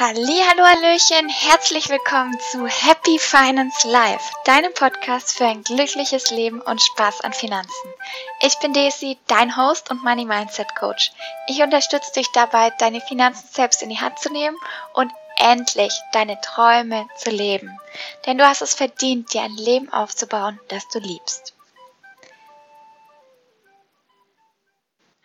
Hallo, 0.00 0.64
Hallöchen, 0.64 1.28
herzlich 1.28 1.88
willkommen 1.88 2.38
zu 2.52 2.68
Happy 2.68 3.18
Finance 3.18 3.88
Life, 3.88 4.32
deinem 4.44 4.72
Podcast 4.72 5.36
für 5.36 5.46
ein 5.46 5.64
glückliches 5.64 6.30
Leben 6.30 6.60
und 6.60 6.80
Spaß 6.80 7.22
an 7.22 7.32
Finanzen. 7.32 7.92
Ich 8.40 8.56
bin 8.60 8.72
Daisy, 8.72 9.18
dein 9.26 9.56
Host 9.56 9.90
und 9.90 10.04
Money 10.04 10.24
Mindset 10.24 10.76
Coach. 10.76 11.10
Ich 11.48 11.60
unterstütze 11.62 12.12
dich 12.12 12.30
dabei, 12.30 12.70
deine 12.78 13.00
Finanzen 13.00 13.48
selbst 13.52 13.82
in 13.82 13.88
die 13.88 13.98
Hand 13.98 14.20
zu 14.20 14.30
nehmen 14.30 14.56
und 14.94 15.10
endlich 15.36 15.92
deine 16.12 16.40
Träume 16.42 17.08
zu 17.16 17.30
leben. 17.30 17.76
Denn 18.24 18.38
du 18.38 18.46
hast 18.46 18.62
es 18.62 18.74
verdient, 18.74 19.34
dir 19.34 19.42
ein 19.42 19.56
Leben 19.56 19.92
aufzubauen, 19.92 20.60
das 20.68 20.86
du 20.90 21.00
liebst. 21.00 21.54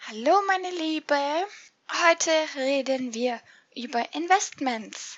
Hallo, 0.07 0.41
meine 0.47 0.71
Liebe. 0.71 1.19
Heute 2.07 2.31
reden 2.55 3.13
wir 3.13 3.39
über 3.75 4.13
Investments. 4.13 5.17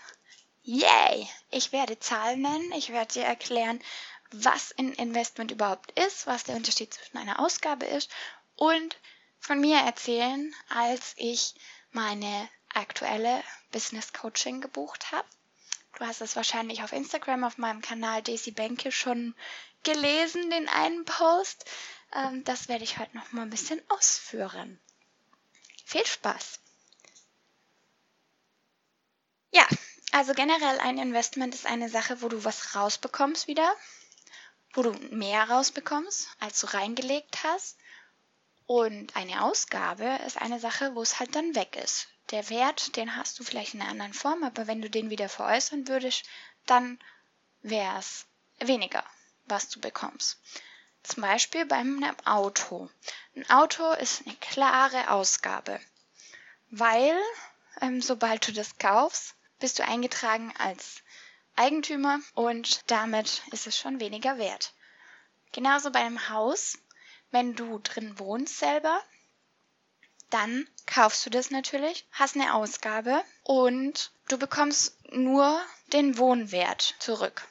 Yay! 0.63 1.27
Ich 1.51 1.71
werde 1.71 2.00
Zahlen 2.00 2.41
nennen, 2.41 2.71
ich 2.73 2.89
werde 2.89 3.13
dir 3.13 3.23
erklären, 3.23 3.79
was 4.32 4.73
ein 4.77 4.93
Investment 4.93 5.51
überhaupt 5.51 5.91
ist, 6.00 6.27
was 6.27 6.43
der 6.43 6.55
Unterschied 6.55 6.93
zwischen 6.93 7.18
einer 7.18 7.39
Ausgabe 7.39 7.86
ist 7.86 8.10
und 8.55 8.97
von 9.39 9.60
mir 9.60 9.77
erzählen, 9.77 10.54
als 10.69 11.13
ich 11.18 11.55
meine 11.91 12.49
aktuelle 12.73 13.43
Business 13.71 14.11
Coaching 14.11 14.61
gebucht 14.61 15.11
habe. 15.11 15.27
Du 15.97 16.05
hast 16.05 16.21
es 16.21 16.35
wahrscheinlich 16.35 16.83
auf 16.83 16.91
Instagram 16.91 17.43
auf 17.43 17.57
meinem 17.57 17.82
Kanal 17.82 18.21
Daisy 18.21 18.51
Benke 18.51 18.91
schon 18.91 19.33
gelesen, 19.83 20.49
den 20.49 20.68
einen 20.68 21.05
Post. 21.05 21.65
Ähm, 22.13 22.43
das 22.43 22.68
werde 22.68 22.83
ich 22.83 22.97
heute 22.97 23.15
noch 23.15 23.32
mal 23.32 23.43
ein 23.43 23.49
bisschen 23.49 23.82
ausführen. 23.89 24.79
Viel 25.85 26.05
Spaß! 26.05 26.60
Ja, 29.51 29.65
also 30.15 30.33
generell 30.33 30.79
ein 30.79 30.97
Investment 30.97 31.54
ist 31.54 31.65
eine 31.65 31.89
Sache, 31.89 32.22
wo 32.22 32.30
du 32.30 32.45
was 32.45 32.73
rausbekommst 32.73 33.47
wieder, 33.47 33.75
wo 34.73 34.81
du 34.81 34.94
mehr 35.13 35.49
rausbekommst, 35.49 36.30
als 36.39 36.61
du 36.61 36.67
reingelegt 36.67 37.44
hast. 37.44 37.77
Und 38.66 39.13
eine 39.17 39.43
Ausgabe 39.43 40.05
ist 40.25 40.41
eine 40.41 40.61
Sache, 40.61 40.95
wo 40.95 41.02
es 41.02 41.19
halt 41.19 41.36
dann 41.36 41.53
weg 41.53 41.75
ist. 41.75 42.08
Der 42.31 42.49
Wert, 42.49 42.95
den 42.95 43.17
hast 43.17 43.38
du 43.38 43.43
vielleicht 43.43 43.73
in 43.73 43.81
einer 43.81 43.91
anderen 43.91 44.13
Form, 44.13 44.45
aber 44.45 44.67
wenn 44.67 44.81
du 44.81 44.89
den 44.89 45.09
wieder 45.09 45.27
veräußern 45.27 45.89
würdest, 45.89 46.23
dann 46.66 46.97
wäre 47.61 47.99
es 47.99 48.25
weniger, 48.59 49.03
was 49.47 49.67
du 49.67 49.81
bekommst. 49.81 50.39
Zum 51.03 51.23
Beispiel 51.23 51.66
beim 51.66 52.02
Auto. 52.23 52.89
Ein 53.36 53.49
Auto 53.49 53.91
ist 53.91 54.25
eine 54.25 54.36
klare 54.38 55.09
Ausgabe, 55.09 55.81
weil 56.71 57.19
ähm, 57.81 58.02
sobald 58.02 58.47
du 58.47 58.53
das 58.53 58.77
kaufst, 58.77 59.36
bist 59.59 59.80
du 59.80 59.86
eingetragen 59.86 60.53
als 60.58 61.02
Eigentümer 61.56 62.20
und 62.34 62.89
damit 62.92 63.42
ist 63.52 63.67
es 63.67 63.78
schon 63.78 64.00
weniger 64.00 64.38
wert. 64.38 64.73
Genauso 65.53 65.92
bei 65.92 66.00
einem 66.00 66.30
Haus, 66.30 66.78
wenn 67.31 67.56
du 67.56 67.80
drin 67.80 68.20
wohnst 68.20 68.59
selber, 68.59 69.02
dann 70.30 70.67
kaufst 70.86 71.26
du 71.26 71.30
das 71.30 71.50
natürlich, 71.52 72.06
hast 72.11 72.36
eine 72.36 72.53
Ausgabe 72.53 73.23
und 73.44 74.11
du 74.28 74.38
bekommst 74.38 74.98
nur 75.14 75.61
den 75.94 76.17
Wohnwert 76.17 76.95
zurück. 77.00 77.48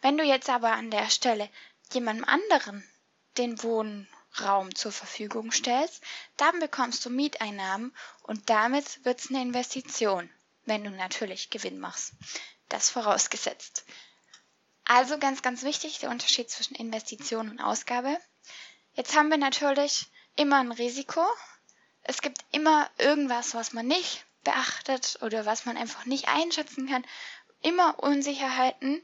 Wenn 0.00 0.16
du 0.16 0.24
jetzt 0.24 0.48
aber 0.48 0.72
an 0.72 0.90
der 0.90 1.10
Stelle 1.10 1.50
jemandem 1.92 2.24
anderen 2.24 2.88
den 3.36 3.62
Wohnraum 3.62 4.74
zur 4.74 4.92
Verfügung 4.92 5.52
stellst, 5.52 6.02
dann 6.38 6.58
bekommst 6.58 7.04
du 7.04 7.10
Mieteinnahmen 7.10 7.94
und 8.22 8.48
damit 8.48 9.04
wird 9.04 9.20
es 9.20 9.28
eine 9.28 9.42
Investition 9.42 10.30
wenn 10.64 10.84
du 10.84 10.90
natürlich 10.90 11.50
Gewinn 11.50 11.78
machst. 11.78 12.12
Das 12.68 12.90
vorausgesetzt. 12.90 13.84
Also 14.84 15.18
ganz, 15.18 15.42
ganz 15.42 15.62
wichtig, 15.62 15.98
der 16.00 16.10
Unterschied 16.10 16.50
zwischen 16.50 16.74
Investition 16.74 17.48
und 17.48 17.60
Ausgabe. 17.60 18.18
Jetzt 18.94 19.16
haben 19.16 19.30
wir 19.30 19.38
natürlich 19.38 20.06
immer 20.36 20.58
ein 20.60 20.72
Risiko. 20.72 21.24
Es 22.02 22.20
gibt 22.20 22.44
immer 22.50 22.90
irgendwas, 22.98 23.54
was 23.54 23.72
man 23.72 23.86
nicht 23.86 24.24
beachtet 24.44 25.18
oder 25.22 25.46
was 25.46 25.66
man 25.66 25.76
einfach 25.76 26.04
nicht 26.04 26.28
einschätzen 26.28 26.88
kann. 26.88 27.04
Immer 27.62 27.98
Unsicherheiten. 28.00 29.02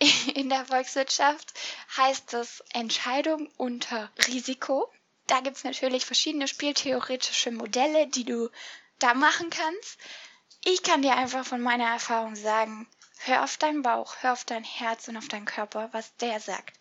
In 0.34 0.48
der 0.48 0.66
Volkswirtschaft 0.66 1.52
heißt 1.96 2.34
es 2.34 2.62
Entscheidung 2.72 3.48
unter 3.56 4.10
Risiko. 4.28 4.90
Da 5.26 5.40
gibt 5.40 5.56
es 5.56 5.64
natürlich 5.64 6.04
verschiedene 6.04 6.48
spieltheoretische 6.48 7.50
Modelle, 7.50 8.06
die 8.06 8.24
du 8.24 8.50
da 8.98 9.14
machen 9.14 9.50
kannst. 9.50 9.98
Ich 10.64 10.84
kann 10.84 11.02
dir 11.02 11.16
einfach 11.16 11.44
von 11.44 11.60
meiner 11.60 11.88
Erfahrung 11.88 12.36
sagen, 12.36 12.88
hör 13.24 13.42
auf 13.42 13.56
deinen 13.56 13.82
Bauch, 13.82 14.14
hör 14.20 14.32
auf 14.32 14.44
dein 14.44 14.62
Herz 14.62 15.08
und 15.08 15.16
auf 15.16 15.26
deinen 15.26 15.44
Körper, 15.44 15.88
was 15.92 16.14
der 16.18 16.38
sagt. 16.38 16.78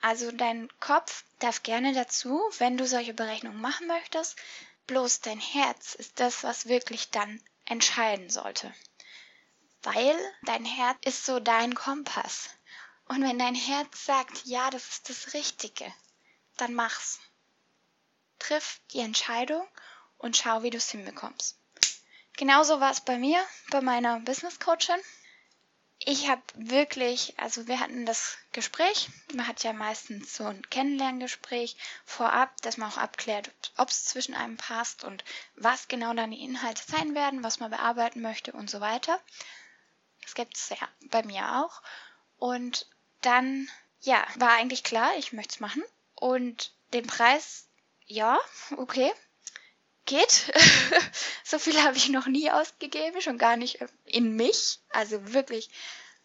Also 0.00 0.30
dein 0.30 0.68
Kopf 0.78 1.24
darf 1.40 1.64
gerne 1.64 1.92
dazu, 1.92 2.40
wenn 2.58 2.76
du 2.76 2.86
solche 2.86 3.14
Berechnungen 3.14 3.60
machen 3.60 3.88
möchtest, 3.88 4.36
bloß 4.86 5.22
dein 5.22 5.40
Herz 5.40 5.96
ist 5.96 6.20
das, 6.20 6.44
was 6.44 6.66
wirklich 6.66 7.10
dann 7.10 7.42
entscheiden 7.64 8.30
sollte. 8.30 8.72
Weil 9.82 10.16
dein 10.42 10.64
Herz 10.64 10.98
ist 11.04 11.26
so 11.26 11.40
dein 11.40 11.74
Kompass. 11.74 12.48
Und 13.06 13.22
wenn 13.22 13.40
dein 13.40 13.56
Herz 13.56 14.04
sagt, 14.04 14.44
ja, 14.44 14.70
das 14.70 14.88
ist 14.88 15.08
das 15.08 15.34
Richtige, 15.34 15.92
dann 16.58 16.74
mach's. 16.74 17.18
Triff 18.38 18.80
die 18.92 19.00
Entscheidung 19.00 19.66
und 20.18 20.36
schau, 20.36 20.62
wie 20.62 20.70
du 20.70 20.78
es 20.78 20.90
hinbekommst. 20.90 21.58
Genauso 22.36 22.80
war 22.80 22.90
es 22.90 23.00
bei 23.00 23.18
mir, 23.18 23.44
bei 23.70 23.80
meiner 23.80 24.20
Business 24.20 24.58
Coachin. 24.58 25.00
Ich 26.04 26.28
habe 26.28 26.42
wirklich, 26.54 27.38
also 27.38 27.68
wir 27.68 27.78
hatten 27.78 28.06
das 28.06 28.36
Gespräch, 28.50 29.08
man 29.34 29.46
hat 29.46 29.62
ja 29.62 29.72
meistens 29.72 30.34
so 30.34 30.44
ein 30.44 30.68
Kennenlerngespräch 30.68 31.76
vorab, 32.04 32.60
dass 32.62 32.76
man 32.76 32.90
auch 32.90 32.96
abklärt, 32.96 33.50
ob 33.76 33.88
es 33.88 34.04
zwischen 34.06 34.34
einem 34.34 34.56
passt 34.56 35.04
und 35.04 35.22
was 35.54 35.86
genau 35.86 36.12
dann 36.12 36.32
die 36.32 36.42
Inhalte 36.42 36.82
sein 36.90 37.14
werden, 37.14 37.44
was 37.44 37.60
man 37.60 37.70
bearbeiten 37.70 38.20
möchte 38.20 38.52
und 38.52 38.68
so 38.68 38.80
weiter. 38.80 39.20
Das 40.22 40.34
gibt 40.34 40.56
es 40.56 40.70
ja 40.70 40.88
bei 41.10 41.22
mir 41.22 41.62
auch. 41.62 41.82
Und 42.36 42.88
dann, 43.20 43.68
ja, 44.00 44.26
war 44.36 44.50
eigentlich 44.50 44.82
klar, 44.82 45.12
ich 45.18 45.32
möchte 45.32 45.54
es 45.54 45.60
machen. 45.60 45.84
Und 46.16 46.74
den 46.92 47.06
Preis, 47.06 47.68
ja, 48.06 48.40
okay, 48.76 49.12
geht. 50.06 50.52
so 51.44 51.58
viel 51.58 51.82
habe 51.82 51.96
ich 51.96 52.08
noch 52.08 52.26
nie 52.26 52.50
ausgegeben, 52.50 53.20
schon 53.20 53.38
gar 53.38 53.56
nicht 53.56 53.78
in 54.04 54.36
mich. 54.36 54.80
Also 54.90 55.32
wirklich, 55.32 55.70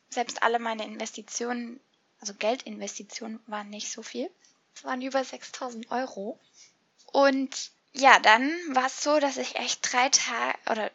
selbst 0.09 0.43
alle 0.43 0.59
meine 0.59 0.85
Investitionen, 0.85 1.79
also 2.19 2.33
Geldinvestitionen 2.33 3.39
waren 3.47 3.69
nicht 3.69 3.91
so 3.91 4.01
viel. 4.03 4.29
Es 4.75 4.83
waren 4.83 5.01
über 5.01 5.23
6000 5.23 5.91
Euro. 5.91 6.39
Und 7.11 7.71
ja, 7.93 8.19
dann 8.19 8.49
war 8.69 8.87
es 8.87 9.01
so, 9.01 9.19
dass 9.19 9.37
ich 9.37 9.55
echt 9.55 9.91
drei 9.91 10.09
Tage 10.09 10.57
oder 10.69 10.91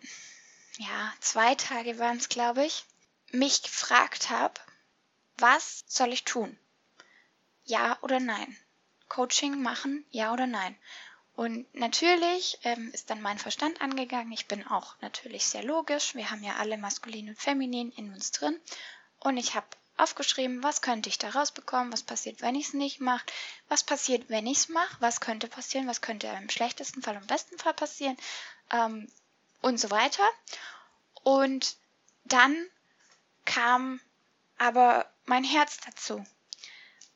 ja, 0.79 1.13
zwei 1.21 1.55
Tage 1.55 1.99
waren 1.99 2.17
es, 2.17 2.29
glaube 2.29 2.65
ich, 2.65 2.85
mich 3.31 3.63
gefragt 3.63 4.31
habe, 4.31 4.55
was 5.39 5.85
soll 5.87 6.13
ich 6.13 6.25
tun? 6.25 6.57
Ja 7.65 7.99
oder 8.03 8.21
nein? 8.21 8.57
Coaching 9.09 9.63
machen, 9.63 10.05
ja 10.11 10.33
oder 10.33 10.47
nein? 10.47 10.77
Und 11.35 11.73
natürlich 11.75 12.59
ähm, 12.63 12.91
ist 12.93 13.09
dann 13.11 13.23
mein 13.23 13.39
Verstand 13.39 13.81
angegangen. 13.81 14.33
Ich 14.33 14.49
bin 14.49 14.67
auch 14.67 14.97
natürlich 15.01 15.47
sehr 15.47 15.63
logisch. 15.63 16.15
Wir 16.15 16.31
haben 16.31 16.43
ja 16.43 16.57
alle 16.57 16.77
maskulin 16.77 17.31
und 17.31 17.39
feminin 17.39 17.91
in 17.93 18.13
uns 18.13 18.33
drin. 18.33 18.59
Und 19.19 19.39
ich 19.39 19.55
habe 19.55 19.67
aufgeschrieben, 19.97 20.63
was 20.63 20.83
könnte 20.83 21.09
ich 21.09 21.19
da 21.19 21.31
rausbekommen, 21.31 21.93
was 21.93 22.03
passiert, 22.03 22.41
wenn 22.43 22.55
ich 22.55 22.69
es 22.69 22.75
nicht 22.75 23.01
mache, 23.01 23.25
was 23.69 23.85
passiert, 23.85 24.29
wenn 24.29 24.47
ich 24.47 24.59
es 24.59 24.69
mache, 24.69 24.97
was 25.01 25.21
könnte 25.21 25.49
passieren, 25.49 25.87
was 25.87 26.01
könnte 26.01 26.27
im 26.27 26.51
schlechtesten 26.51 27.03
Fall, 27.03 27.17
im 27.17 27.27
besten 27.27 27.59
Fall 27.59 27.75
passieren 27.75 28.17
ähm, 28.71 29.11
und 29.61 29.79
so 29.79 29.91
weiter. 29.91 30.29
Und 31.23 31.77
dann 32.25 32.67
kam 33.45 34.01
aber 34.59 35.11
mein 35.25 35.45
Herz 35.45 35.79
dazu. 35.85 36.25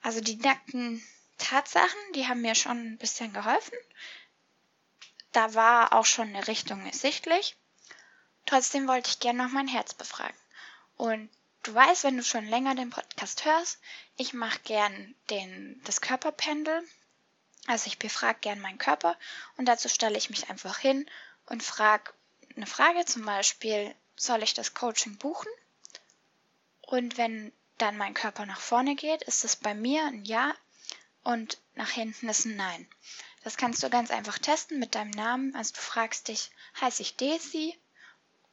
Also 0.02 0.20
die 0.20 0.36
nackten 0.36 1.02
Tatsachen, 1.38 2.00
die 2.14 2.26
haben 2.26 2.40
mir 2.40 2.54
schon 2.54 2.92
ein 2.92 2.98
bisschen 2.98 3.32
geholfen. 3.32 3.76
Da 5.32 5.54
war 5.54 5.92
auch 5.92 6.06
schon 6.06 6.28
eine 6.28 6.48
Richtung 6.48 6.84
ersichtlich. 6.86 7.56
Trotzdem 8.46 8.88
wollte 8.88 9.10
ich 9.10 9.20
gerne 9.20 9.42
noch 9.44 9.52
mein 9.52 9.68
Herz 9.68 9.92
befragen. 9.94 10.36
Und 10.96 11.28
du 11.62 11.74
weißt, 11.74 12.04
wenn 12.04 12.16
du 12.16 12.22
schon 12.22 12.46
länger 12.46 12.74
den 12.74 12.90
Podcast 12.90 13.44
hörst, 13.44 13.78
ich 14.16 14.32
mache 14.32 14.60
gern 14.60 15.14
den, 15.30 15.80
das 15.84 16.00
Körperpendel. 16.00 16.82
Also 17.66 17.88
ich 17.88 17.98
befrage 17.98 18.38
gern 18.40 18.60
meinen 18.60 18.78
Körper 18.78 19.18
und 19.56 19.66
dazu 19.66 19.88
stelle 19.88 20.16
ich 20.16 20.30
mich 20.30 20.48
einfach 20.48 20.78
hin 20.78 21.10
und 21.46 21.62
frage 21.62 22.12
eine 22.56 22.66
Frage, 22.66 23.04
zum 23.04 23.24
Beispiel, 23.24 23.94
soll 24.16 24.42
ich 24.42 24.54
das 24.54 24.72
Coaching 24.72 25.18
buchen? 25.18 25.50
Und 26.80 27.18
wenn 27.18 27.52
dann 27.78 27.98
mein 27.98 28.14
Körper 28.14 28.46
nach 28.46 28.60
vorne 28.60 28.94
geht, 28.94 29.22
ist 29.24 29.44
es 29.44 29.56
bei 29.56 29.74
mir 29.74 30.04
ein 30.06 30.24
Ja 30.24 30.54
und 31.26 31.58
nach 31.74 31.90
hinten 31.90 32.28
ist 32.28 32.44
ein 32.44 32.54
Nein. 32.54 32.86
Das 33.42 33.56
kannst 33.56 33.82
du 33.82 33.90
ganz 33.90 34.12
einfach 34.12 34.38
testen 34.38 34.78
mit 34.78 34.94
deinem 34.94 35.10
Namen. 35.10 35.56
Also 35.56 35.74
du 35.74 35.80
fragst 35.80 36.28
dich, 36.28 36.50
heiße 36.80 37.02
ich 37.02 37.16
Daisy? 37.16 37.76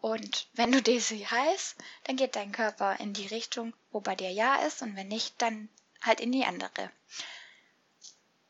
Und 0.02 0.48
wenn 0.54 0.72
du 0.72 0.82
diese 0.82 1.16
heißt, 1.16 1.76
dann 2.06 2.16
geht 2.16 2.36
dein 2.36 2.52
Körper 2.52 3.00
in 3.00 3.14
die 3.14 3.28
Richtung, 3.28 3.74
wo 3.92 4.02
bei 4.02 4.16
dir 4.16 4.32
Ja 4.32 4.56
ist. 4.66 4.82
Und 4.82 4.96
wenn 4.96 5.08
nicht, 5.08 5.40
dann 5.40 5.70
halt 6.02 6.20
in 6.20 6.32
die 6.32 6.46
andere. 6.46 6.92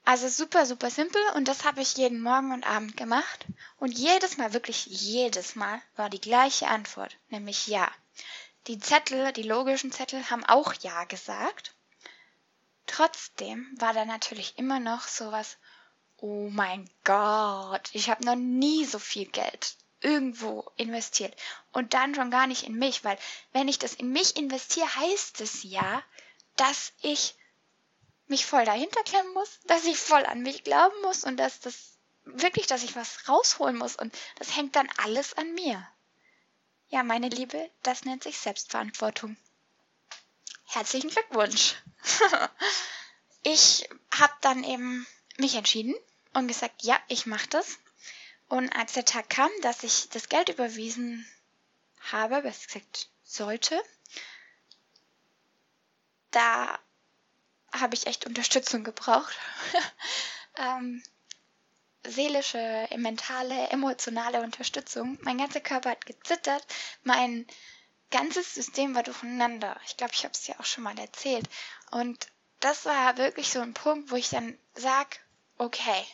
Also 0.05 0.29
super, 0.29 0.65
super 0.65 0.89
simpel 0.89 1.21
und 1.35 1.49
das 1.49 1.65
habe 1.65 1.81
ich 1.81 1.97
jeden 1.97 2.21
Morgen 2.21 2.53
und 2.53 2.65
Abend 2.65 2.95
gemacht. 2.95 3.45
Und 3.77 3.91
jedes 3.91 4.37
Mal, 4.37 4.53
wirklich 4.53 4.85
jedes 4.85 5.55
Mal, 5.55 5.81
war 5.97 6.09
die 6.09 6.21
gleiche 6.21 6.67
Antwort, 6.67 7.15
nämlich 7.29 7.67
ja. 7.67 7.91
Die 8.67 8.79
Zettel, 8.79 9.33
die 9.33 9.43
logischen 9.43 9.91
Zettel 9.91 10.29
haben 10.29 10.45
auch 10.45 10.73
ja 10.75 11.03
gesagt. 11.03 11.73
Trotzdem 12.95 13.75
war 13.79 13.91
da 13.93 14.05
natürlich 14.05 14.59
immer 14.59 14.79
noch 14.79 15.07
sowas, 15.07 15.57
oh 16.17 16.47
mein 16.51 16.87
Gott, 17.03 17.89
ich 17.93 18.11
habe 18.11 18.23
noch 18.23 18.35
nie 18.35 18.85
so 18.85 18.99
viel 18.99 19.25
Geld 19.25 19.77
irgendwo 20.01 20.71
investiert. 20.75 21.35
Und 21.71 21.95
dann 21.95 22.13
schon 22.13 22.29
gar 22.29 22.45
nicht 22.45 22.67
in 22.67 22.77
mich, 22.77 23.03
weil 23.03 23.17
wenn 23.51 23.67
ich 23.67 23.79
das 23.79 23.95
in 23.95 24.11
mich 24.11 24.37
investiere, 24.37 24.95
heißt 24.95 25.41
es 25.41 25.63
ja, 25.63 26.03
dass 26.55 26.93
ich 27.01 27.33
mich 28.27 28.45
voll 28.45 28.63
dahinter 28.63 29.01
klemmen 29.01 29.33
muss, 29.33 29.59
dass 29.65 29.85
ich 29.85 29.97
voll 29.97 30.23
an 30.27 30.43
mich 30.43 30.63
glauben 30.63 31.01
muss 31.01 31.23
und 31.23 31.37
dass 31.37 31.61
das 31.61 31.97
wirklich, 32.25 32.67
dass 32.67 32.83
ich 32.83 32.95
was 32.95 33.27
rausholen 33.27 33.75
muss 33.75 33.95
und 33.95 34.15
das 34.37 34.55
hängt 34.55 34.75
dann 34.75 34.89
alles 34.97 35.33
an 35.33 35.51
mir. 35.55 35.83
Ja, 36.89 37.01
meine 37.01 37.29
Liebe, 37.29 37.71
das 37.81 38.05
nennt 38.05 38.21
sich 38.21 38.37
Selbstverantwortung. 38.37 39.35
Herzlichen 40.73 41.11
Glückwunsch. 41.11 41.75
ich 43.43 43.87
habe 44.11 44.33
dann 44.41 44.63
eben 44.63 45.05
mich 45.37 45.53
entschieden 45.53 45.93
und 46.33 46.47
gesagt, 46.47 46.81
ja, 46.81 46.97
ich 47.09 47.27
mache 47.27 47.47
das. 47.49 47.77
Und 48.47 48.75
als 48.75 48.93
der 48.93 49.05
Tag 49.05 49.29
kam, 49.29 49.51
dass 49.61 49.83
ich 49.83 50.09
das 50.09 50.29
Geld 50.29 50.49
überwiesen 50.49 51.27
habe, 52.11 52.41
besser 52.41 52.65
gesagt 52.65 53.09
sollte, 53.23 53.79
da 56.31 56.79
habe 57.71 57.93
ich 57.93 58.07
echt 58.07 58.25
Unterstützung 58.25 58.83
gebraucht. 58.83 59.37
ähm, 60.57 61.03
seelische, 62.03 62.89
mentale, 62.97 63.67
emotionale 63.67 64.41
Unterstützung. 64.41 65.19
Mein 65.21 65.37
ganzer 65.37 65.61
Körper 65.61 65.91
hat 65.91 66.07
gezittert, 66.07 66.65
mein 67.03 67.45
ganzes 68.13 68.53
System 68.53 68.93
war 68.93 69.01
durcheinander. 69.01 69.75
Ich 69.87 69.97
glaube, 69.97 70.13
ich 70.13 70.23
habe 70.23 70.33
es 70.33 70.45
ja 70.45 70.59
auch 70.59 70.65
schon 70.65 70.83
mal 70.83 70.97
erzählt. 70.99 71.49
Und 71.89 72.27
das 72.59 72.85
war 72.85 73.17
wirklich 73.17 73.49
so 73.49 73.59
ein 73.59 73.73
Punkt, 73.73 74.11
wo 74.11 74.15
ich 74.15 74.29
dann 74.29 74.57
sage, 74.75 75.17
okay, 75.57 76.05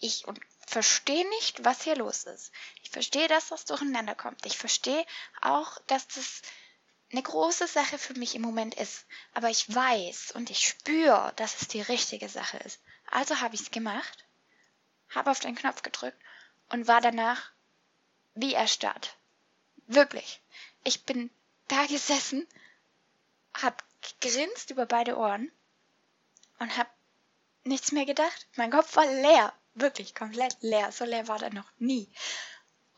ich 0.00 0.24
verstehe 0.66 1.28
nicht, 1.30 1.64
was 1.64 1.82
hier 1.82 1.96
los 1.96 2.22
ist. 2.22 2.52
Ich 2.84 2.90
verstehe, 2.90 3.26
dass 3.26 3.48
das 3.48 3.64
durcheinander 3.64 4.14
kommt. 4.14 4.46
Ich 4.46 4.56
verstehe 4.56 5.04
auch, 5.42 5.78
dass 5.88 6.06
das 6.06 6.42
eine 7.10 7.22
große 7.22 7.66
Sache 7.66 7.98
für 7.98 8.14
mich 8.14 8.36
im 8.36 8.42
Moment 8.42 8.76
ist. 8.76 9.04
Aber 9.34 9.50
ich 9.50 9.74
weiß 9.74 10.32
und 10.32 10.50
ich 10.50 10.68
spüre, 10.68 11.32
dass 11.34 11.60
es 11.60 11.66
die 11.66 11.82
richtige 11.82 12.28
Sache 12.28 12.58
ist. 12.58 12.80
Also 13.10 13.40
habe 13.40 13.56
ich 13.56 13.62
es 13.62 13.70
gemacht, 13.72 14.24
habe 15.10 15.32
auf 15.32 15.40
den 15.40 15.56
Knopf 15.56 15.82
gedrückt 15.82 16.20
und 16.68 16.86
war 16.86 17.00
danach 17.00 17.50
wie 18.34 18.54
erstarrt. 18.54 19.16
Wirklich. 19.88 20.40
Ich 20.88 21.04
bin 21.04 21.28
da 21.66 21.84
gesessen, 21.84 22.48
hab 23.52 23.84
gegrinst 24.20 24.70
über 24.70 24.86
beide 24.86 25.18
Ohren 25.18 25.52
und 26.60 26.78
hab 26.78 26.90
nichts 27.62 27.92
mehr 27.92 28.06
gedacht. 28.06 28.46
Mein 28.56 28.70
Kopf 28.70 28.96
war 28.96 29.04
leer. 29.04 29.52
Wirklich 29.74 30.14
komplett 30.14 30.56
leer. 30.62 30.90
So 30.90 31.04
leer 31.04 31.28
war 31.28 31.42
er 31.42 31.52
noch 31.52 31.70
nie. 31.78 32.10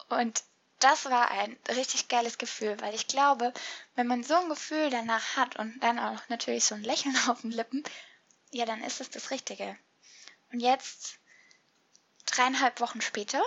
Und 0.09 0.45
das 0.79 1.07
war 1.07 1.33
ein 1.33 1.59
richtig 1.69 2.07
geiles 2.07 2.39
Gefühl, 2.39 2.81
weil 2.81 2.95
ich 2.95 3.09
glaube, 3.09 3.53
wenn 3.97 4.07
man 4.07 4.23
so 4.23 4.37
ein 4.37 4.49
Gefühl 4.49 4.89
danach 4.91 5.35
hat 5.37 5.57
und 5.57 5.81
dann 5.81 5.99
auch 5.99 6.21
natürlich 6.29 6.65
so 6.65 6.77
ein 6.77 6.85
Lächeln 6.85 7.19
auf 7.29 7.41
den 7.41 7.51
Lippen, 7.51 7.83
ja, 8.53 8.67
dann 8.67 8.85
ist 8.85 9.01
es 9.01 9.11
das 9.11 9.33
Richtige. 9.33 9.77
Und 10.53 10.61
jetzt, 10.61 11.19
dreieinhalb 12.27 12.79
Wochen 12.79 13.01
später, 13.01 13.43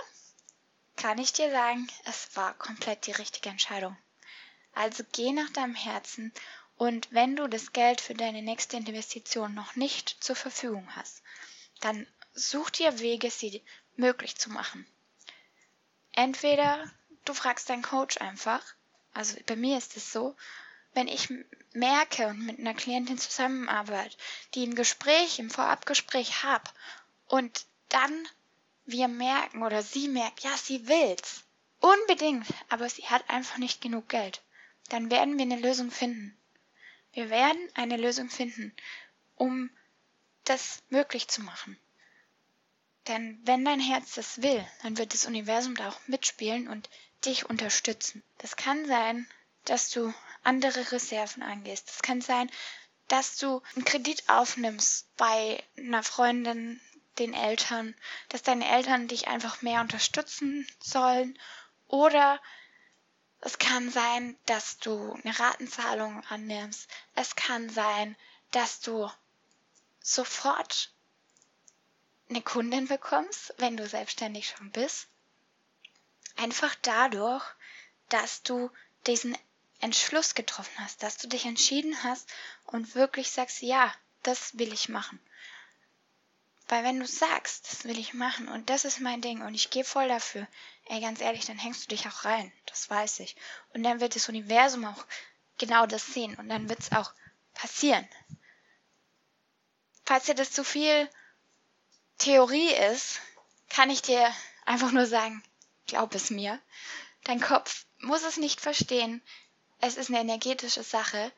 kann 0.96 1.16
ich 1.16 1.32
dir 1.32 1.50
sagen, 1.50 1.88
es 2.04 2.36
war 2.36 2.52
komplett 2.58 3.06
die 3.06 3.12
richtige 3.12 3.48
Entscheidung. 3.48 3.96
Also 4.74 5.04
geh 5.12 5.32
nach 5.32 5.50
deinem 5.50 5.74
Herzen 5.74 6.32
und 6.76 7.12
wenn 7.12 7.36
du 7.36 7.46
das 7.46 7.72
Geld 7.72 8.00
für 8.00 8.14
deine 8.14 8.42
nächste 8.42 8.76
Investition 8.76 9.54
noch 9.54 9.76
nicht 9.76 10.16
zur 10.20 10.36
Verfügung 10.36 10.88
hast, 10.96 11.22
dann 11.80 12.06
such 12.32 12.70
dir 12.70 12.98
Wege, 12.98 13.30
sie 13.30 13.62
möglich 13.96 14.36
zu 14.36 14.50
machen. 14.50 14.86
Entweder 16.12 16.90
du 17.24 17.34
fragst 17.34 17.70
deinen 17.70 17.82
Coach 17.82 18.18
einfach. 18.18 18.62
Also 19.12 19.36
bei 19.46 19.56
mir 19.56 19.78
ist 19.78 19.96
es 19.96 20.12
so, 20.12 20.36
wenn 20.92 21.08
ich 21.08 21.32
merke 21.72 22.28
und 22.28 22.44
mit 22.44 22.58
einer 22.58 22.74
Klientin 22.74 23.18
zusammenarbeite, 23.18 24.16
die 24.54 24.64
ein 24.64 24.74
Gespräch, 24.74 25.38
im 25.38 25.50
Vorabgespräch 25.50 26.42
habe 26.42 26.68
und 27.26 27.66
dann 27.88 28.28
wir 28.86 29.08
merken 29.08 29.62
oder 29.62 29.82
sie 29.82 30.08
merkt, 30.08 30.40
ja, 30.40 30.56
sie 30.56 30.86
will's. 30.88 31.42
Unbedingt, 31.80 32.46
aber 32.68 32.88
sie 32.88 33.06
hat 33.06 33.28
einfach 33.28 33.58
nicht 33.58 33.80
genug 33.80 34.08
Geld. 34.08 34.42
Dann 34.88 35.10
werden 35.10 35.38
wir 35.38 35.42
eine 35.42 35.60
Lösung 35.60 35.90
finden. 35.90 36.36
Wir 37.12 37.30
werden 37.30 37.68
eine 37.74 37.96
Lösung 37.96 38.28
finden, 38.28 38.74
um 39.36 39.70
das 40.44 40.82
möglich 40.90 41.28
zu 41.28 41.42
machen. 41.42 41.78
Denn 43.08 43.40
wenn 43.44 43.64
dein 43.64 43.80
Herz 43.80 44.14
das 44.14 44.42
will, 44.42 44.66
dann 44.82 44.96
wird 44.98 45.12
das 45.12 45.26
Universum 45.26 45.74
da 45.74 45.90
auch 45.90 46.00
mitspielen 46.06 46.68
und 46.68 46.88
dich 47.24 47.48
unterstützen. 47.48 48.22
Das 48.38 48.56
kann 48.56 48.86
sein, 48.86 49.28
dass 49.64 49.90
du 49.90 50.12
andere 50.42 50.92
Reserven 50.92 51.42
angehst. 51.42 51.88
Das 51.88 52.02
kann 52.02 52.20
sein, 52.20 52.50
dass 53.08 53.36
du 53.36 53.62
einen 53.74 53.84
Kredit 53.84 54.28
aufnimmst 54.28 55.14
bei 55.16 55.62
einer 55.76 56.02
Freundin, 56.02 56.80
den 57.18 57.32
Eltern, 57.32 57.94
dass 58.28 58.42
deine 58.42 58.68
Eltern 58.68 59.06
dich 59.06 59.28
einfach 59.28 59.62
mehr 59.62 59.80
unterstützen 59.80 60.66
sollen. 60.80 61.38
Oder 61.86 62.40
es 63.44 63.58
kann 63.58 63.90
sein, 63.90 64.38
dass 64.46 64.78
du 64.78 65.12
eine 65.22 65.38
Ratenzahlung 65.38 66.24
annimmst. 66.28 66.88
Es 67.14 67.36
kann 67.36 67.68
sein, 67.68 68.16
dass 68.52 68.80
du 68.80 69.10
sofort 70.00 70.90
eine 72.30 72.40
Kundin 72.40 72.88
bekommst, 72.88 73.52
wenn 73.58 73.76
du 73.76 73.86
selbstständig 73.86 74.48
schon 74.48 74.70
bist. 74.70 75.08
Einfach 76.36 76.74
dadurch, 76.80 77.44
dass 78.08 78.42
du 78.42 78.70
diesen 79.06 79.36
Entschluss 79.80 80.34
getroffen 80.34 80.78
hast, 80.78 81.02
dass 81.02 81.18
du 81.18 81.28
dich 81.28 81.44
entschieden 81.44 82.02
hast 82.02 82.32
und 82.64 82.94
wirklich 82.94 83.30
sagst, 83.30 83.60
ja, 83.60 83.94
das 84.22 84.56
will 84.58 84.72
ich 84.72 84.88
machen. 84.88 85.20
Weil 86.68 86.84
wenn 86.84 86.98
du 86.98 87.06
sagst, 87.06 87.70
das 87.70 87.84
will 87.84 87.98
ich 87.98 88.14
machen 88.14 88.48
und 88.48 88.70
das 88.70 88.84
ist 88.84 89.00
mein 89.00 89.20
Ding 89.20 89.42
und 89.42 89.54
ich 89.54 89.70
gehe 89.70 89.84
voll 89.84 90.08
dafür, 90.08 90.46
ey, 90.86 91.00
ganz 91.00 91.20
ehrlich, 91.20 91.44
dann 91.44 91.58
hängst 91.58 91.84
du 91.84 91.88
dich 91.88 92.06
auch 92.06 92.24
rein. 92.24 92.52
Das 92.66 92.88
weiß 92.88 93.20
ich. 93.20 93.36
Und 93.74 93.82
dann 93.82 94.00
wird 94.00 94.16
das 94.16 94.28
Universum 94.28 94.84
auch 94.84 95.04
genau 95.58 95.86
das 95.86 96.06
sehen 96.06 96.34
und 96.36 96.48
dann 96.48 96.68
wird 96.68 96.80
es 96.80 96.92
auch 96.92 97.12
passieren. 97.52 98.08
Falls 100.04 100.24
dir 100.24 100.34
das 100.34 100.52
zu 100.52 100.64
viel 100.64 101.08
Theorie 102.18 102.72
ist, 102.92 103.20
kann 103.68 103.90
ich 103.90 104.02
dir 104.02 104.34
einfach 104.64 104.92
nur 104.92 105.06
sagen, 105.06 105.42
Glaub 105.86 106.14
es 106.14 106.30
mir. 106.30 106.58
Dein 107.24 107.40
Kopf 107.40 107.84
muss 107.98 108.22
es 108.22 108.36
nicht 108.36 108.60
verstehen. 108.60 109.22
Es 109.80 109.96
ist 109.96 110.08
eine 110.08 110.20
energetische 110.20 110.82
Sache. 110.82 111.30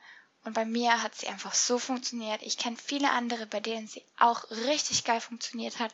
Und 0.47 0.53
bei 0.53 0.63
mir 0.63 1.03
hat 1.03 1.13
sie 1.13 1.27
einfach 1.27 1.53
so 1.53 1.77
funktioniert. 1.77 2.41
Ich 2.41 2.57
kenne 2.57 2.77
viele 2.77 3.11
andere, 3.11 3.47
bei 3.47 3.59
denen 3.59 3.85
sie 3.85 4.01
auch 4.17 4.49
richtig 4.49 5.03
geil 5.03 5.19
funktioniert 5.19 5.77
hat. 5.79 5.93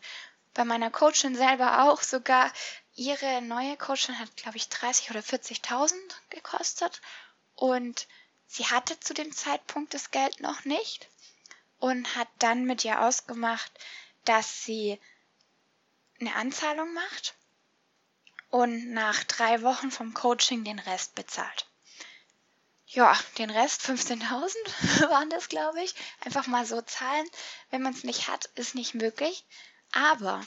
Bei 0.53 0.63
meiner 0.63 0.91
Coachin 0.91 1.35
selber 1.35 1.85
auch 1.85 2.03
sogar. 2.03 2.53
Ihre 2.93 3.41
neue 3.41 3.75
Coachin 3.77 4.19
hat, 4.19 4.37
glaube 4.37 4.57
ich, 4.57 4.69
30 4.69 5.09
oder 5.09 5.21
40.000 5.21 5.95
gekostet. 6.29 7.01
Und 7.55 8.07
sie 8.45 8.67
hatte 8.67 8.99
zu 8.99 9.15
dem 9.15 9.31
Zeitpunkt 9.31 9.95
das 9.95 10.11
Geld 10.11 10.39
noch 10.39 10.65
nicht. 10.65 11.09
Und 11.79 12.15
hat 12.15 12.27
dann 12.37 12.65
mit 12.65 12.85
ihr 12.85 13.01
ausgemacht, 13.01 13.71
dass 14.23 14.65
sie 14.65 14.99
eine 16.19 16.35
Anzahlung 16.35 16.93
macht 16.93 17.33
und 18.51 18.91
nach 18.91 19.23
drei 19.23 19.63
Wochen 19.63 19.89
vom 19.89 20.13
Coaching 20.13 20.63
den 20.63 20.77
Rest 20.77 21.15
bezahlt. 21.15 21.65
Ja, 22.93 23.17
den 23.39 23.49
Rest, 23.49 23.81
15.000 23.81 25.09
waren 25.09 25.31
das, 25.31 25.49
glaube 25.49 25.81
ich. 25.81 25.95
Einfach 26.23 26.45
mal 26.45 26.63
so 26.63 26.79
zahlen. 26.83 27.27
Wenn 27.71 27.81
man 27.81 27.93
es 27.93 28.03
nicht 28.03 28.27
hat, 28.27 28.45
ist 28.53 28.75
nicht 28.75 28.93
möglich. 28.93 29.45
Aber 29.91 30.45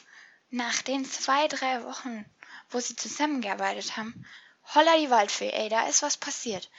nach 0.50 0.80
den 0.82 1.04
zwei, 1.04 1.48
drei 1.48 1.82
Wochen, 1.82 2.24
wo 2.70 2.78
sie 2.78 2.94
zusammengearbeitet 2.94 3.96
haben, 3.96 4.24
holla 4.76 4.96
die 4.96 5.10
Waldfee, 5.10 5.50
ey, 5.50 5.68
da 5.68 5.88
ist 5.88 6.02
was 6.02 6.16
passiert. 6.16 6.70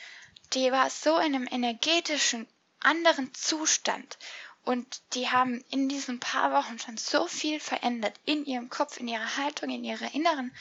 Die 0.53 0.71
war 0.71 0.89
so 0.89 1.17
in 1.17 1.35
einem 1.35 1.47
energetischen, 1.51 2.47
anderen 2.79 3.33
Zustand. 3.33 4.17
Und 4.63 5.01
die 5.15 5.29
haben 5.29 5.65
in 5.69 5.89
diesen 5.89 6.21
paar 6.21 6.53
Wochen 6.53 6.79
schon 6.79 6.95
so 6.95 7.27
viel 7.27 7.59
verändert. 7.59 8.17
In 8.23 8.45
ihrem 8.45 8.69
Kopf, 8.69 9.01
in 9.01 9.09
ihrer 9.09 9.35
Haltung, 9.35 9.69
in 9.69 9.83
ihrer 9.83 10.13
inneren 10.13 10.55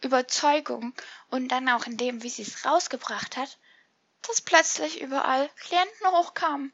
Überzeugung 0.00 0.94
und 1.30 1.46
dann 1.48 1.68
auch 1.68 1.86
in 1.86 1.96
dem, 1.96 2.24
wie 2.24 2.28
sie 2.28 2.42
es 2.42 2.64
rausgebracht 2.64 3.36
hat, 3.36 3.56
dass 4.22 4.40
plötzlich 4.40 5.00
überall 5.00 5.48
Klienten 5.60 6.06
hochkamen. 6.08 6.72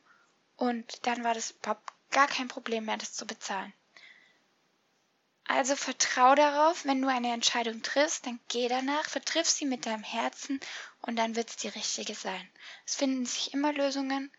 Und 0.56 1.06
dann 1.06 1.24
war 1.24 1.34
das 1.34 1.52
überhaupt 1.52 1.92
gar 2.10 2.28
kein 2.28 2.48
Problem 2.48 2.84
mehr, 2.84 2.96
das 2.96 3.12
zu 3.12 3.26
bezahlen. 3.26 3.72
Also 5.46 5.76
vertrau 5.76 6.34
darauf, 6.34 6.86
wenn 6.86 7.02
du 7.02 7.08
eine 7.08 7.32
Entscheidung 7.32 7.82
triffst, 7.82 8.24
dann 8.24 8.40
geh 8.48 8.66
danach, 8.68 9.08
vertriff 9.08 9.48
sie 9.48 9.66
mit 9.66 9.84
deinem 9.84 10.02
Herzen 10.02 10.58
und 11.02 11.16
dann 11.16 11.36
wird 11.36 11.50
es 11.50 11.56
die 11.56 11.68
richtige 11.68 12.14
sein. 12.14 12.48
Es 12.86 12.96
finden 12.96 13.26
sich 13.26 13.52
immer 13.52 13.72
Lösungen 13.72 14.32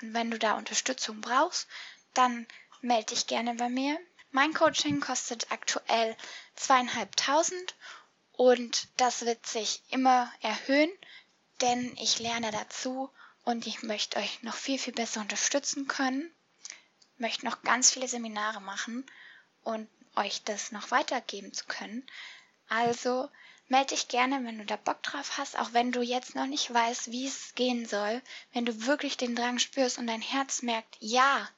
und 0.00 0.14
wenn 0.14 0.30
du 0.30 0.38
da 0.38 0.54
Unterstützung 0.54 1.20
brauchst, 1.20 1.66
dann 2.14 2.46
melde 2.80 3.14
dich 3.14 3.26
gerne 3.26 3.54
bei 3.54 3.68
mir. 3.68 3.98
Mein 4.30 4.54
Coaching 4.54 5.00
kostet 5.00 5.50
aktuell 5.50 6.16
zweieinhalbtausend 6.54 7.74
und 8.32 8.88
das 8.96 9.26
wird 9.26 9.44
sich 9.46 9.82
immer 9.90 10.32
erhöhen, 10.42 10.92
denn 11.64 11.96
ich 11.96 12.18
lerne 12.18 12.50
dazu 12.50 13.10
und 13.42 13.66
ich 13.66 13.82
möchte 13.82 14.18
euch 14.18 14.42
noch 14.42 14.54
viel, 14.54 14.78
viel 14.78 14.92
besser 14.92 15.22
unterstützen 15.22 15.88
können, 15.88 16.30
möchte 17.16 17.46
noch 17.46 17.62
ganz 17.62 17.90
viele 17.90 18.06
Seminare 18.06 18.60
machen 18.60 19.06
und 19.62 19.88
euch 20.14 20.42
das 20.44 20.72
noch 20.72 20.90
weitergeben 20.90 21.54
zu 21.54 21.64
können. 21.64 22.06
Also 22.68 23.30
melde 23.68 23.94
dich 23.94 24.08
gerne, 24.08 24.44
wenn 24.44 24.58
du 24.58 24.66
da 24.66 24.76
Bock 24.76 25.02
drauf 25.02 25.38
hast, 25.38 25.58
auch 25.58 25.72
wenn 25.72 25.90
du 25.90 26.02
jetzt 26.02 26.34
noch 26.34 26.46
nicht 26.46 26.72
weißt, 26.72 27.10
wie 27.10 27.26
es 27.26 27.54
gehen 27.54 27.86
soll, 27.86 28.20
wenn 28.52 28.66
du 28.66 28.84
wirklich 28.86 29.16
den 29.16 29.34
Drang 29.34 29.58
spürst 29.58 29.96
und 29.96 30.06
dein 30.06 30.20
Herz 30.20 30.60
merkt, 30.60 30.96
ja, 31.00 31.48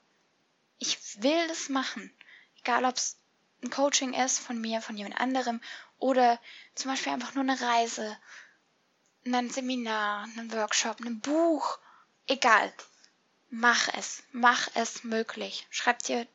ich 0.78 1.20
will 1.20 1.48
das 1.48 1.68
machen. 1.68 2.12
Egal, 2.60 2.84
ob 2.84 2.96
es 2.96 3.16
ein 3.64 3.70
Coaching 3.70 4.14
ist 4.14 4.38
von 4.38 4.60
mir, 4.60 4.80
von 4.82 4.96
jemand 4.96 5.18
anderem 5.20 5.60
oder 5.98 6.38
zum 6.76 6.92
Beispiel 6.92 7.12
einfach 7.12 7.34
nur 7.34 7.42
eine 7.42 7.60
Reise, 7.60 8.16
ein 9.34 9.50
Seminar, 9.50 10.28
ein 10.36 10.52
Workshop, 10.52 11.00
ein 11.00 11.20
Buch, 11.20 11.78
egal. 12.26 12.72
Mach 13.48 13.88
es, 13.94 14.22
mach 14.32 14.68
es 14.74 15.04
möglich. 15.04 15.66
Schreib 15.70 16.02
dir 16.02 16.26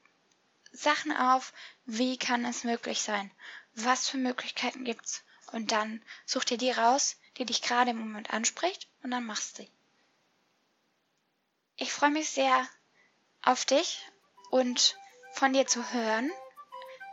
Sachen 0.72 1.16
auf, 1.16 1.54
wie 1.86 2.18
kann 2.18 2.46
es 2.46 2.64
möglich 2.64 3.02
sein? 3.02 3.32
Was 3.76 4.08
für 4.08 4.18
Möglichkeiten 4.18 4.86
gibt's? 4.86 5.24
Und 5.52 5.72
dann 5.72 6.02
such 6.26 6.46
dir 6.46 6.58
die 6.58 6.72
raus, 6.72 7.18
die 7.38 7.46
dich 7.46 7.62
gerade 7.62 7.92
im 7.92 8.00
Moment 8.00 8.32
anspricht 8.32 8.88
und 9.04 9.12
dann 9.12 9.26
machst 9.26 9.60
du. 9.60 9.68
Ich 11.76 11.92
freue 11.92 12.12
mich 12.12 12.30
sehr 12.30 12.68
auf 13.42 13.66
dich 13.66 14.06
und 14.50 14.98
von 15.34 15.54
dir 15.54 15.68
zu 15.68 15.92
hören. 15.94 16.32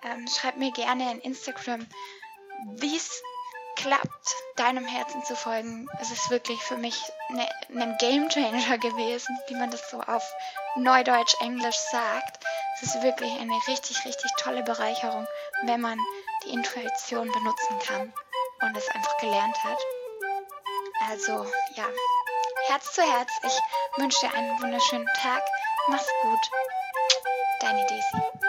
Ähm, 0.02 0.28
schreib 0.28 0.56
mir 0.56 0.72
gerne 0.72 1.10
in 1.12 1.20
Instagram, 1.20 1.86
wie 2.76 2.96
es 2.96 3.22
klappt, 3.78 4.34
deinem 4.56 4.84
Herzen 4.84 5.24
zu 5.24 5.36
folgen. 5.36 5.88
Es 6.00 6.10
ist 6.10 6.30
wirklich 6.30 6.60
für 6.62 6.76
mich 6.76 7.00
ne, 7.30 7.48
ein 7.70 7.96
Game 7.98 8.28
Changer 8.28 8.78
gewesen, 8.78 9.38
wie 9.48 9.54
man 9.54 9.70
das 9.70 9.88
so 9.90 10.00
auf 10.00 10.22
Neudeutsch 10.76 11.34
Englisch 11.40 11.76
sagt. 11.90 12.44
Es 12.76 12.94
ist 12.94 13.02
wirklich 13.02 13.30
eine 13.40 13.54
richtig, 13.68 14.04
richtig 14.04 14.30
tolle 14.38 14.62
Bereicherung, 14.62 15.26
wenn 15.64 15.80
man 15.80 15.98
die 16.44 16.50
Intuition 16.50 17.30
benutzen 17.30 17.78
kann 17.86 18.12
und 18.62 18.76
es 18.76 18.88
einfach 18.88 19.16
gelernt 19.18 19.56
hat. 19.64 19.78
Also 21.08 21.46
ja, 21.74 21.86
Herz 22.66 22.92
zu 22.92 23.02
Herz. 23.02 23.30
Ich 23.44 24.00
wünsche 24.00 24.26
dir 24.26 24.34
einen 24.34 24.60
wunderschönen 24.60 25.08
Tag. 25.22 25.42
Mach's 25.88 26.08
gut. 26.22 26.50
Deine 27.60 27.86
Daisy. 27.86 28.47